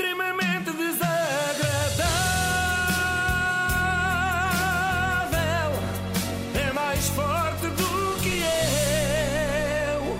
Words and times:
extremamente 0.00 0.70
desagradável. 0.72 1.10
É 6.58 6.72
mais 6.72 7.06
forte 7.08 7.66
do 7.66 8.20
que 8.22 8.40
eu. 9.98 10.18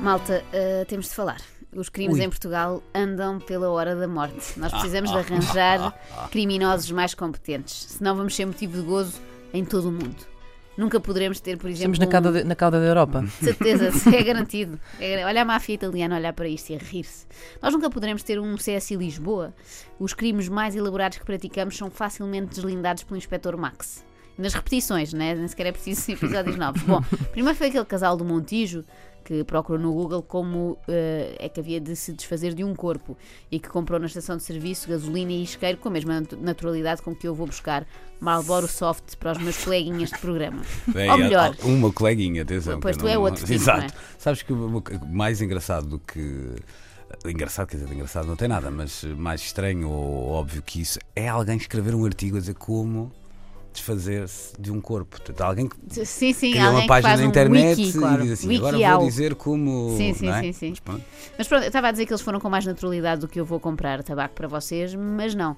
Malta, 0.00 0.44
uh, 0.52 0.84
temos 0.86 1.08
de 1.08 1.14
falar. 1.14 1.40
Os 1.74 1.88
crimes 1.88 2.18
em 2.18 2.28
Portugal 2.28 2.82
andam 2.94 3.40
pela 3.40 3.68
hora 3.70 3.96
da 3.96 4.06
morte. 4.06 4.58
Nós 4.60 4.70
precisamos 4.70 5.10
de 5.10 5.16
arranjar 5.16 5.92
criminosos 6.30 6.90
mais 6.92 7.14
competentes. 7.14 7.86
Senão 7.88 8.14
vamos 8.14 8.36
ser 8.36 8.46
motivo 8.46 8.80
de 8.80 8.86
gozo 8.86 9.20
em 9.52 9.64
todo 9.64 9.88
o 9.88 9.92
mundo. 9.92 10.33
Nunca 10.76 10.98
poderemos 10.98 11.38
ter, 11.40 11.56
por 11.56 11.70
exemplo. 11.70 11.92
Estamos 11.94 11.98
na 12.00 12.06
cauda, 12.06 12.32
de- 12.32 12.44
na 12.48 12.54
cauda 12.56 12.80
da 12.80 12.86
Europa. 12.86 13.24
Certeza, 13.40 13.90
é 14.14 14.22
garantido. 14.22 14.78
É 15.00 15.24
olha 15.24 15.42
a 15.42 15.44
máfia 15.44 15.74
italiana 15.74 16.16
olhar 16.16 16.32
para 16.32 16.48
isto 16.48 16.70
e 16.70 16.74
a 16.74 16.78
rir-se. 16.78 17.26
Nós 17.62 17.72
nunca 17.72 17.88
poderemos 17.88 18.22
ter 18.22 18.40
um 18.40 18.56
CSI 18.56 18.96
Lisboa. 18.96 19.54
Os 20.00 20.12
crimes 20.14 20.48
mais 20.48 20.74
elaborados 20.74 21.18
que 21.18 21.24
praticamos 21.24 21.76
são 21.76 21.90
facilmente 21.90 22.48
deslindados 22.56 23.04
pelo 23.04 23.16
Inspector 23.16 23.56
Max. 23.56 24.04
Nas 24.36 24.52
repetições, 24.52 25.12
né? 25.12 25.32
nem 25.36 25.46
sequer 25.46 25.66
é 25.66 25.72
preciso 25.72 26.10
episódios 26.12 26.56
novos. 26.56 26.82
Bom, 26.82 27.00
primeiro 27.30 27.56
foi 27.56 27.68
aquele 27.68 27.84
casal 27.84 28.16
do 28.16 28.24
Montijo 28.24 28.84
que 29.24 29.42
procurou 29.44 29.80
no 29.80 29.92
Google 29.92 30.22
como 30.22 30.76
eh, 30.86 31.34
é 31.38 31.48
que 31.48 31.58
havia 31.58 31.80
de 31.80 31.96
se 31.96 32.12
desfazer 32.12 32.52
de 32.54 32.62
um 32.62 32.74
corpo 32.74 33.16
e 33.50 33.58
que 33.58 33.68
comprou 33.68 33.98
na 33.98 34.06
estação 34.06 34.36
de 34.36 34.42
serviço 34.42 34.88
gasolina 34.88 35.32
e 35.32 35.42
isqueiro 35.42 35.78
com 35.78 35.88
a 35.88 35.92
mesma 35.92 36.20
natu- 36.20 36.36
naturalidade 36.36 37.00
com 37.02 37.14
que 37.14 37.26
eu 37.26 37.34
vou 37.34 37.46
buscar 37.46 37.86
Marlboro 38.20 38.68
Soft 38.68 39.16
para 39.16 39.32
os 39.32 39.38
meus 39.38 39.64
coleguinhas 39.64 40.10
de 40.10 40.18
programa. 40.18 40.62
É, 40.94 41.10
Ou 41.10 41.18
melhor, 41.18 41.56
Uma 41.62 41.90
coleguinha, 41.92 42.42
atenção. 42.42 42.78
Pois 42.80 42.96
tu 42.96 43.06
eu 43.06 43.10
é 43.12 43.18
outro 43.18 43.40
tipo, 43.42 43.52
Exato. 43.54 43.80
não 43.80 43.86
é? 43.86 43.90
Sabes 44.18 44.42
que 44.42 44.52
o 44.52 44.82
mais 45.10 45.40
engraçado 45.42 45.86
do 45.86 45.98
que. 45.98 46.54
Engraçado, 47.24 47.68
quer 47.68 47.76
dizer, 47.78 47.92
engraçado 47.92 48.26
não 48.26 48.36
tem 48.36 48.48
nada, 48.48 48.70
mas 48.70 49.04
mais 49.04 49.40
estranho 49.40 49.88
ou 49.88 50.28
óbvio 50.30 50.60
que 50.62 50.80
isso 50.80 50.98
é 51.14 51.28
alguém 51.28 51.56
escrever 51.56 51.94
um 51.94 52.04
artigo 52.04 52.36
a 52.36 52.40
dizer 52.40 52.54
como 52.54 53.10
desfazer-se 53.74 54.52
de 54.58 54.72
um 54.72 54.80
corpo. 54.80 55.16
Portanto, 55.16 55.40
alguém 55.42 55.68
que 55.68 55.76
sim, 56.06 56.32
sim, 56.32 56.52
cria 56.52 56.66
alguém 56.66 56.82
uma 56.82 56.88
página 56.88 57.16
na 57.16 57.22
um 57.22 57.26
internet 57.26 57.80
wiki, 57.80 57.98
e 57.98 58.22
diz 58.22 58.32
assim: 58.32 58.56
agora 58.56 58.76
Wikiau. 58.76 58.98
vou 59.00 59.08
dizer 59.08 59.34
como. 59.34 59.94
Sim, 59.96 60.14
sim, 60.14 60.28
é? 60.28 60.40
sim, 60.40 60.52
sim. 60.52 60.70
Mas 60.70 60.80
pronto. 60.80 61.04
Mas 61.36 61.48
pronto, 61.48 61.62
eu 61.62 61.66
estava 61.66 61.88
a 61.88 61.92
dizer 61.92 62.06
que 62.06 62.12
eles 62.12 62.22
foram 62.22 62.40
com 62.40 62.48
mais 62.48 62.64
naturalidade 62.64 63.20
do 63.20 63.28
que 63.28 63.38
eu 63.38 63.44
vou 63.44 63.60
comprar 63.60 64.02
tabaco 64.02 64.34
para 64.34 64.48
vocês, 64.48 64.94
mas 64.94 65.34
não. 65.34 65.56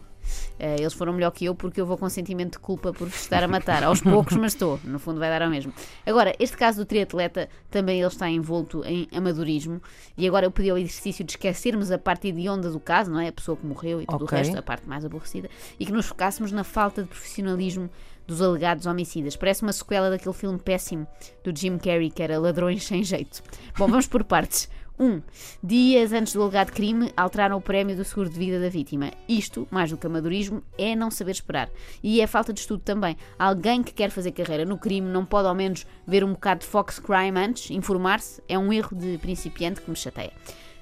Eh, 0.58 0.77
eles 0.80 0.92
foram 0.92 1.12
melhor 1.12 1.30
que 1.30 1.44
eu 1.44 1.55
porque 1.55 1.80
eu 1.80 1.86
vou 1.86 1.96
com 1.98 2.08
sentimento 2.08 2.52
de 2.52 2.58
culpa 2.58 2.92
por 2.92 3.08
vos 3.08 3.20
estar 3.20 3.42
a 3.42 3.48
matar. 3.48 3.82
Aos 3.84 4.00
poucos, 4.00 4.36
mas 4.36 4.52
estou. 4.52 4.80
No 4.84 4.98
fundo, 4.98 5.19
vai 5.19 5.28
dar 5.30 5.42
ao 5.42 5.50
mesmo. 5.50 5.72
Agora, 6.05 6.34
este 6.38 6.56
caso 6.56 6.78
do 6.78 6.86
triatleta 6.86 7.48
também 7.70 7.98
ele 7.98 8.08
está 8.08 8.28
envolto 8.28 8.82
em 8.84 9.08
amadorismo. 9.14 9.80
E 10.16 10.27
agora 10.27 10.47
eu 10.47 10.50
pedi 10.50 10.70
ao 10.70 10.78
exercício 10.78 11.24
de 11.24 11.32
esquecermos 11.32 11.91
a 11.91 11.98
parte 11.98 12.28
hedionda 12.28 12.70
do 12.70 12.80
caso, 12.80 13.10
não 13.10 13.20
é? 13.20 13.28
A 13.28 13.32
pessoa 13.32 13.56
que 13.56 13.66
morreu 13.66 14.00
e 14.00 14.06
tudo 14.06 14.24
Ok. 14.24 14.36
o 14.36 14.41
resto, 14.41 14.58
a 14.58 14.62
parte 14.62 14.88
mais 14.88 15.04
aborrecida, 15.04 15.48
e 15.78 15.84
que 15.86 15.92
nos 15.92 16.06
focássemos 16.06 16.52
na 16.52 16.64
falta 16.64 17.02
de 17.02 17.08
profissionalismo 17.08 17.91
dos 18.27 18.42
alegados 18.42 18.86
homicidas. 18.86 19.36
Parece 19.36 19.62
uma 19.62 19.72
sequela 19.72 20.10
daquele 20.10 20.34
filme 20.34 20.58
péssimo 20.58 21.06
do 21.44 21.56
Jim 21.56 21.78
Carrey 21.78 22.10
que 22.10 22.22
era 22.22 22.38
Ladrões 22.41 22.84
Sem 22.84 23.04
Jeito. 23.04 23.42
Bom, 23.78 23.86
vamos 23.86 24.06
por 24.06 24.24
partes. 24.24 24.69
1. 24.98 25.05
Um, 25.05 25.22
dias 25.62 26.12
antes 26.12 26.33
do 26.33 26.42
alegado 26.42 26.72
crime, 26.72 27.12
alteraram 27.16 27.56
o 27.56 27.61
prémio 27.61 27.97
do 27.97 28.05
seguro 28.05 28.30
de 28.30 28.39
vida 28.39 28.61
da 28.61 28.69
vítima. 28.69 29.12
Isto, 29.28 29.66
mais 29.70 29.91
do 29.91 29.97
que 29.97 30.06
amadorismo, 30.06 30.62
é 30.78 30.97
não 30.97 31.11
saber 31.11 31.33
esperar. 31.33 31.69
E 32.03 32.20
é 32.20 32.27
falta 32.27 32.53
de 32.53 32.61
estudo 32.61 32.83
também. 32.83 33.16
Alguém 33.38 33.83
que 33.83 33.92
quer 33.92 34.11
fazer 34.11 34.33
carreira 34.33 34.64
no 34.64 34.78
crime 34.78 35.08
não 35.08 35.25
pode 35.25 35.48
ao 35.48 35.55
menos 35.55 35.86
ver 36.06 36.25
um 36.25 36.33
bocado 36.33 36.61
de 36.61 36.66
Fox 36.66 36.98
Crime 36.98 37.38
antes, 37.38 37.70
informar-se. 37.70 38.42
É 38.48 38.58
um 38.58 38.72
erro 38.72 38.97
de 38.97 39.19
principiante 39.19 39.80
que 39.80 39.91
me 39.91 39.97
chateia. 39.97 40.33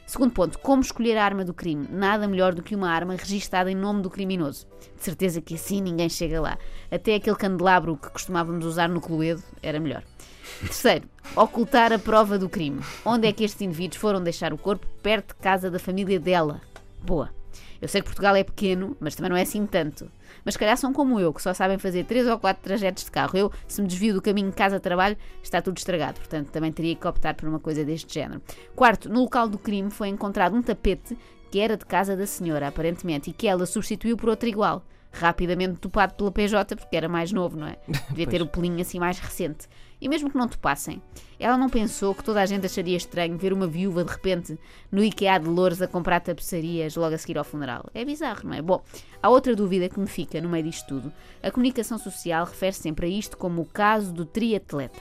Segundo 0.06 0.32
ponto, 0.32 0.58
como 0.58 0.82
escolher 0.82 1.16
a 1.16 1.24
arma 1.24 1.44
do 1.44 1.54
crime? 1.54 1.88
Nada 1.90 2.28
melhor 2.28 2.54
do 2.54 2.62
que 2.62 2.76
uma 2.76 2.90
arma 2.90 3.14
registada 3.14 3.70
em 3.70 3.74
nome 3.74 4.02
do 4.02 4.10
criminoso. 4.10 4.66
De 4.96 5.02
certeza 5.02 5.40
que 5.40 5.54
assim 5.54 5.80
ninguém 5.80 6.10
chega 6.10 6.40
lá. 6.40 6.58
Até 6.90 7.14
aquele 7.14 7.36
candelabro 7.36 7.96
que 7.96 8.10
costumávamos 8.10 8.66
usar 8.66 8.88
no 8.88 9.00
Cluedo 9.00 9.42
era 9.62 9.80
melhor. 9.80 10.02
Terceiro, 10.60 11.08
ocultar 11.36 11.92
a 11.92 11.98
prova 11.98 12.38
do 12.38 12.48
crime. 12.48 12.80
Onde 13.04 13.26
é 13.26 13.32
que 13.32 13.44
estes 13.44 13.60
indivíduos 13.60 14.00
foram 14.00 14.22
deixar 14.22 14.52
o 14.52 14.58
corpo? 14.58 14.86
Perto 15.02 15.34
de 15.34 15.42
casa 15.42 15.70
da 15.70 15.78
família 15.78 16.18
dela. 16.18 16.60
Boa. 17.02 17.30
Eu 17.80 17.88
sei 17.88 18.00
que 18.00 18.06
Portugal 18.06 18.36
é 18.36 18.44
pequeno, 18.44 18.96
mas 19.00 19.14
também 19.14 19.30
não 19.30 19.36
é 19.36 19.42
assim 19.42 19.66
tanto. 19.66 20.10
Mas 20.44 20.56
calhar 20.56 20.76
são 20.76 20.92
como 20.92 21.18
eu, 21.18 21.32
que 21.32 21.42
só 21.42 21.52
sabem 21.52 21.76
fazer 21.76 22.04
três 22.04 22.26
ou 22.26 22.38
quatro 22.38 22.62
trajetos 22.62 23.04
de 23.04 23.10
carro. 23.10 23.36
Eu, 23.36 23.52
se 23.66 23.82
me 23.82 23.88
desvio 23.88 24.14
do 24.14 24.22
caminho 24.22 24.52
casa-trabalho, 24.52 25.16
está 25.42 25.60
tudo 25.60 25.76
estragado. 25.76 26.18
Portanto, 26.18 26.50
também 26.50 26.72
teria 26.72 26.94
que 26.94 27.06
optar 27.06 27.34
por 27.34 27.48
uma 27.48 27.58
coisa 27.58 27.84
deste 27.84 28.14
género. 28.14 28.40
Quarto, 28.74 29.08
no 29.08 29.22
local 29.22 29.48
do 29.48 29.58
crime 29.58 29.90
foi 29.90 30.08
encontrado 30.08 30.56
um 30.56 30.62
tapete 30.62 31.16
que 31.50 31.60
era 31.60 31.76
de 31.76 31.84
casa 31.84 32.16
da 32.16 32.26
senhora, 32.26 32.68
aparentemente, 32.68 33.30
e 33.30 33.32
que 33.32 33.46
ela 33.46 33.66
substituiu 33.66 34.16
por 34.16 34.28
outro 34.28 34.48
igual. 34.48 34.84
Rapidamente 35.16 35.78
topado 35.78 36.14
pela 36.14 36.32
PJ, 36.32 36.74
porque 36.74 36.96
era 36.96 37.08
mais 37.08 37.30
novo, 37.30 37.56
não 37.56 37.68
é? 37.68 37.78
Devia 38.10 38.26
ter 38.26 38.42
o 38.42 38.46
pelinho 38.46 38.80
assim 38.80 38.98
mais 38.98 39.18
recente. 39.18 39.68
E 40.00 40.08
mesmo 40.08 40.28
que 40.28 40.36
não 40.36 40.48
topassem, 40.48 41.00
ela 41.38 41.56
não 41.56 41.70
pensou 41.70 42.14
que 42.14 42.24
toda 42.24 42.42
a 42.42 42.46
gente 42.46 42.66
acharia 42.66 42.96
estranho 42.96 43.38
ver 43.38 43.52
uma 43.52 43.66
viúva 43.66 44.04
de 44.04 44.10
repente 44.10 44.58
no 44.90 45.02
IKEA 45.02 45.38
de 45.38 45.48
Louros 45.48 45.80
a 45.80 45.86
comprar 45.86 46.20
tapeçarias 46.20 46.96
logo 46.96 47.14
a 47.14 47.18
seguir 47.18 47.38
ao 47.38 47.44
funeral. 47.44 47.88
É 47.94 48.04
bizarro, 48.04 48.48
não 48.48 48.54
é? 48.54 48.60
Bom, 48.60 48.82
há 49.22 49.30
outra 49.30 49.54
dúvida 49.54 49.88
que 49.88 50.00
me 50.00 50.06
fica 50.06 50.40
no 50.40 50.48
meio 50.48 50.64
disto 50.64 50.88
tudo. 50.88 51.12
A 51.42 51.50
comunicação 51.50 51.96
social 51.96 52.44
refere 52.44 52.72
sempre 52.72 53.06
a 53.06 53.08
isto 53.08 53.36
como 53.38 53.62
o 53.62 53.66
caso 53.66 54.12
do 54.12 54.26
triatleta. 54.26 55.00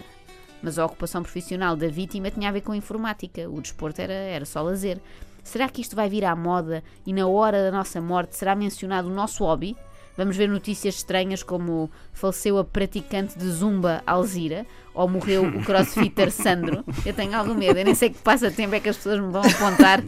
Mas 0.62 0.80
a 0.80 0.85
ocupação 0.85 1.22
profissional 1.22 1.75
da 1.75 1.88
vítima 1.88 2.31
tinha 2.31 2.47
a 2.47 2.51
ver 2.53 2.62
com 2.62 2.74
informática. 2.74 3.50
O 3.50 3.59
desporto 3.59 4.00
era, 4.00 4.13
era 4.13 4.45
só 4.45 4.62
lazer. 4.62 5.01
Será 5.44 5.68
que 5.68 5.81
isto 5.81 5.95
vai 5.95 6.07
vir 6.07 6.24
à 6.24 6.34
moda 6.35 6.81
e 7.06 7.12
na 7.12 7.28
hora 7.28 7.63
da 7.63 7.78
nossa 7.78 8.00
morte 8.00 8.38
será 8.38 8.56
mencionado 8.56 9.09
o 9.09 9.13
nosso 9.13 9.44
hobby? 9.44 9.75
Vamos 10.16 10.38
ver 10.38 10.47
notícias 10.47 10.96
estranhas 10.96 11.41
como 11.41 11.90
faleceu 12.13 12.57
a 12.57 12.63
praticante 12.63 13.38
de 13.38 13.50
zumba 13.50 14.03
Alzira 14.06 14.66
ou 14.94 15.07
morreu 15.09 15.46
o 15.46 15.62
crossfitter 15.66 16.31
Sandro. 16.31 16.84
Eu 17.06 17.13
tenho 17.13 17.35
algum 17.35 17.56
medo, 17.56 17.79
eu 17.79 17.85
nem 17.85 17.96
sei 17.96 18.12
que 18.12 18.19
passatempo 18.19 18.75
é 18.75 18.79
que 18.79 18.90
as 18.90 18.97
pessoas 18.97 19.19
me 19.19 19.31
vão 19.31 19.41
apontar 19.41 20.03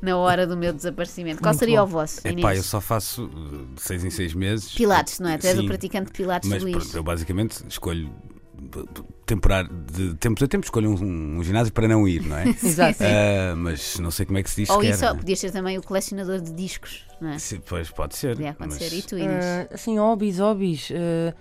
na 0.00 0.16
hora 0.16 0.46
do 0.46 0.56
meu 0.56 0.72
desaparecimento. 0.72 1.40
Qual 1.40 1.52
Muito 1.52 1.58
seria 1.58 1.80
bom. 1.80 1.84
o 1.84 1.86
vosso? 1.86 2.20
É 2.24 2.32
pá, 2.34 2.56
eu 2.56 2.62
só 2.62 2.80
faço 2.80 3.26
uh, 3.26 3.66
de 3.74 3.82
seis 3.82 4.04
em 4.04 4.10
seis 4.10 4.34
meses. 4.34 4.72
Pilates, 4.74 5.20
não 5.20 5.30
é? 5.30 5.38
Tu 5.38 5.46
és 5.46 5.58
o 5.58 5.66
praticante 5.66 6.06
de 6.06 6.12
Pilates 6.12 6.48
Mas 6.48 6.62
Luís. 6.62 6.76
pronto, 6.76 6.96
eu 6.96 7.02
basicamente 7.02 7.62
escolho 7.68 8.10
temporar 9.26 9.66
de 9.68 10.14
tempos 10.14 10.42
a 10.42 10.48
tempos 10.48 10.66
escolho 10.66 10.90
um, 10.90 11.38
um 11.38 11.44
ginásio 11.44 11.72
para 11.72 11.88
não 11.88 12.06
ir, 12.06 12.22
não 12.22 12.36
é? 12.36 12.48
Exato. 12.62 12.98
Ah, 13.02 13.54
mas 13.56 13.98
não 13.98 14.10
sei 14.10 14.26
como 14.26 14.38
é 14.38 14.42
que 14.42 14.50
se 14.50 14.56
diz 14.62 14.70
Ou 14.70 14.76
sequer, 14.80 14.94
isso, 14.94 15.04
é? 15.04 15.14
podias 15.14 15.38
ser 15.38 15.50
também 15.52 15.78
o 15.78 15.82
colecionador 15.82 16.40
de 16.40 16.52
discos, 16.52 17.04
não 17.20 17.30
é? 17.30 17.38
Sim, 17.38 17.60
Pois 17.66 17.90
pode 17.90 18.16
ser. 18.16 18.36
Podia 18.36 18.50
acontecer. 18.50 18.84
mas- 18.84 18.92
E 18.92 19.02
tu, 19.02 19.18
Inês? 19.18 19.44
Ah, 19.44 19.68
assim, 19.74 19.98
hobbies, 19.98 20.38
hobbies. 20.38 20.88
ah, 20.92 21.34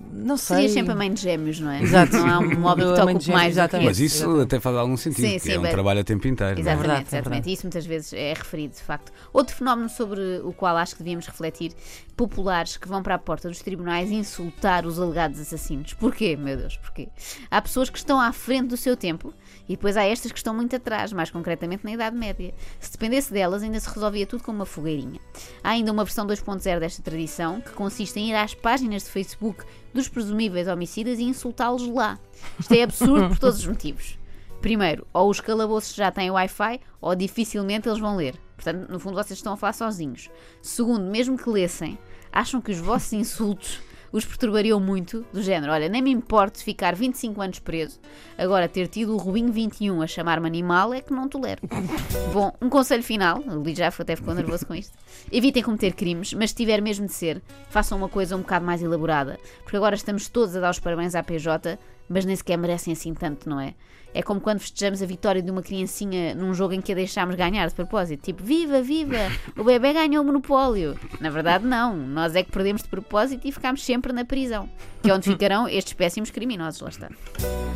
não 0.00 0.36
sei. 0.36 0.56
Serias 0.56 0.72
sempre 0.72 0.92
a 0.92 0.94
mãe 0.96 1.12
de 1.12 1.20
gêmeos, 1.20 1.58
não 1.60 1.70
é? 1.70 1.82
Exato. 1.82 2.12
Não 2.16 2.28
há 2.30 2.38
um 2.38 2.54
hobby 2.62 2.82
que 2.84 2.94
te 2.94 3.00
ocupe 3.00 3.04
mais 3.04 3.24
do 3.24 3.28
que 3.28 3.48
exatamente. 3.48 3.86
Mas 3.86 3.98
isso 4.00 4.16
Exatamente. 4.18 4.42
até 4.44 4.60
faz 4.60 4.76
algum 4.76 4.96
sentido, 4.96 5.28
Sim, 5.28 5.38
sim, 5.38 5.52
é 5.52 5.58
um 5.58 5.62
mas- 5.62 5.70
trabalho 5.72 6.00
a 6.00 6.04
tempo 6.04 6.28
inteiro. 6.28 6.52
não 6.54 6.58
é? 6.58 6.60
Exatamente, 6.60 6.86
verdade, 6.86 6.98
é 6.98 7.02
exatamente. 7.18 7.28
verdade. 7.34 7.52
Isso 7.52 7.62
muitas 7.66 7.86
vezes 7.86 8.12
é 8.12 8.32
referido, 8.34 8.74
de 8.74 8.82
facto. 8.82 9.12
Outro 9.32 9.56
fenómeno 9.56 9.88
sobre 9.88 10.20
o 10.44 10.52
qual 10.52 10.76
acho 10.76 10.92
que 10.96 11.02
devíamos 11.02 11.26
refletir: 11.26 11.72
populares 12.16 12.76
que 12.76 12.88
vão 12.88 13.02
para 13.02 13.14
a 13.16 13.18
porta 13.18 13.48
dos 13.48 13.58
tribunais 13.60 14.10
insultar 14.10 14.86
os 14.86 14.98
alegados 15.00 15.40
assassinos. 15.40 15.94
Porquê, 15.94 16.36
meu 16.36 16.56
Deus? 16.56 16.76
Porquê? 16.76 17.08
Há 17.50 17.60
pessoas 17.60 17.90
que 17.90 17.98
estão 17.98 18.20
à 18.20 18.32
frente 18.32 18.68
do 18.68 18.76
seu 18.76 18.96
tempo 18.96 19.34
e 19.68 19.72
depois 19.76 19.96
há 19.96 20.04
estas 20.04 20.30
que 20.32 20.38
estão 20.38 20.54
muito 20.54 20.74
atrás, 20.76 21.12
mais 21.12 21.30
concretamente 21.30 21.84
na 21.84 21.92
Idade 21.92 22.16
Média. 22.16 22.54
Se 22.80 22.92
dependesse 22.92 23.32
delas, 23.32 23.62
ainda 23.62 23.78
se 23.80 23.88
resolvia 23.88 24.26
tudo 24.26 24.42
com 24.42 24.52
uma 24.52 24.64
fogueirinha. 24.66 25.20
Há 25.62 25.70
ainda 25.70 25.92
uma 25.92 26.04
versão 26.04 26.26
2.0 26.26 26.78
desta 26.80 27.02
tradição 27.02 27.60
que 27.60 27.70
consiste 27.70 28.18
em 28.18 28.30
ir 28.30 28.34
às 28.34 28.54
páginas 28.54 29.02
de 29.04 29.10
Facebook 29.10 29.64
dos 29.92 30.08
presumíveis 30.08 30.68
homicidas 30.68 31.18
e 31.18 31.24
insultá-los 31.24 31.86
lá. 31.88 32.18
Isto 32.58 32.72
é 32.72 32.82
absurdo 32.82 33.28
por 33.28 33.38
todos 33.38 33.58
os 33.58 33.66
motivos. 33.66 34.18
Primeiro, 34.60 35.06
ou 35.12 35.30
os 35.30 35.40
calabouços 35.40 35.94
já 35.94 36.10
têm 36.10 36.30
Wi-Fi, 36.30 36.80
ou 37.00 37.14
dificilmente 37.14 37.88
eles 37.88 38.00
vão 38.00 38.16
ler. 38.16 38.36
Portanto, 38.56 38.90
no 38.90 38.98
fundo, 38.98 39.14
vocês 39.14 39.38
estão 39.38 39.52
a 39.52 39.56
falar 39.56 39.72
sozinhos. 39.72 40.28
Segundo, 40.60 41.04
mesmo 41.04 41.38
que 41.38 41.48
lessem, 41.48 41.96
acham 42.32 42.60
que 42.60 42.72
os 42.72 42.78
vossos 42.78 43.12
insultos 43.12 43.80
os 44.12 44.24
perturbariam 44.24 44.80
muito, 44.80 45.24
do 45.32 45.42
género, 45.42 45.72
olha, 45.72 45.88
nem 45.88 46.02
me 46.02 46.10
importo 46.10 46.62
ficar 46.62 46.94
25 46.94 47.40
anos 47.40 47.58
preso, 47.58 48.00
agora 48.36 48.68
ter 48.68 48.88
tido 48.88 49.14
o 49.14 49.18
Rubinho 49.18 49.52
21 49.52 50.02
a 50.02 50.06
chamar-me 50.06 50.46
animal 50.46 50.94
é 50.94 51.00
que 51.00 51.12
não 51.12 51.28
tolero. 51.28 51.60
Bom, 52.32 52.52
um 52.60 52.68
conselho 52.68 53.02
final, 53.02 53.38
o 53.40 53.60
Luís 53.60 53.76
já 53.76 53.88
até 53.88 54.16
ficou 54.16 54.34
nervoso 54.34 54.66
com 54.66 54.74
isto. 54.74 54.96
Evitem 55.30 55.62
cometer 55.62 55.92
crimes, 55.94 56.32
mas 56.32 56.50
se 56.50 56.56
tiver 56.56 56.80
mesmo 56.80 57.06
de 57.06 57.12
ser, 57.12 57.42
façam 57.68 57.98
uma 57.98 58.08
coisa 58.08 58.36
um 58.36 58.40
bocado 58.40 58.64
mais 58.64 58.82
elaborada, 58.82 59.38
porque 59.62 59.76
agora 59.76 59.94
estamos 59.94 60.28
todos 60.28 60.54
a 60.56 60.60
dar 60.60 60.70
os 60.70 60.78
parabéns 60.78 61.14
à 61.14 61.22
PJ, 61.22 61.78
mas 62.08 62.24
nem 62.24 62.34
sequer 62.34 62.56
merecem 62.56 62.92
assim 62.92 63.14
tanto, 63.14 63.48
não 63.48 63.60
é? 63.60 63.74
É 64.14 64.22
como 64.22 64.40
quando 64.40 64.60
festejamos 64.60 65.02
a 65.02 65.06
vitória 65.06 65.42
de 65.42 65.50
uma 65.50 65.62
criancinha 65.62 66.34
num 66.34 66.54
jogo 66.54 66.72
em 66.72 66.80
que 66.80 66.92
a 66.92 66.94
deixámos 66.94 67.34
ganhar 67.34 67.68
de 67.68 67.74
propósito. 67.74 68.22
Tipo, 68.22 68.42
viva, 68.42 68.80
viva! 68.80 69.18
O 69.56 69.62
bebê 69.62 69.92
ganhou 69.92 70.22
o 70.22 70.26
monopólio. 70.26 70.98
Na 71.20 71.28
verdade, 71.28 71.66
não. 71.66 71.94
Nós 71.94 72.34
é 72.34 72.42
que 72.42 72.50
perdemos 72.50 72.82
de 72.82 72.88
propósito 72.88 73.46
e 73.46 73.52
ficámos 73.52 73.84
sempre 73.84 74.12
na 74.12 74.24
prisão. 74.24 74.68
Que 75.02 75.10
é 75.10 75.14
onde 75.14 75.30
ficarão 75.30 75.68
estes 75.68 75.92
péssimos 75.92 76.30
criminosos. 76.30 76.80
Lá 76.80 76.88
está. 76.88 77.67